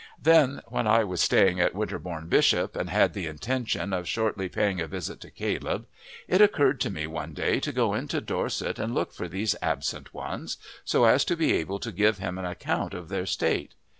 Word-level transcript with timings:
Then, 0.19 0.63
when 0.65 0.87
I 0.87 1.03
was 1.03 1.21
staying 1.21 1.59
at 1.59 1.75
Winterbourne 1.75 2.27
Bishop 2.27 2.75
and 2.75 2.89
had 2.89 3.13
the 3.13 3.27
intention 3.27 3.93
of 3.93 4.07
shortly 4.07 4.49
paying 4.49 4.81
a 4.81 4.87
visit 4.87 5.21
to 5.21 5.29
Caleb, 5.29 5.85
it 6.27 6.41
occurred 6.41 6.79
to 6.81 6.89
me 6.89 7.05
one 7.05 7.35
day 7.35 7.59
to 7.59 7.71
go 7.71 7.93
into 7.93 8.19
Dorset 8.19 8.79
and 8.79 8.95
look 8.95 9.13
for 9.13 9.27
these 9.27 9.55
absent 9.61 10.11
ones, 10.11 10.57
so 10.83 11.05
as 11.05 11.23
to 11.25 11.37
be 11.37 11.53
able 11.53 11.77
to 11.77 11.91
give 11.91 12.17
him 12.17 12.39
an 12.39 12.45
account 12.45 12.95
of 12.95 13.09
their 13.09 13.27
state. 13.27 13.75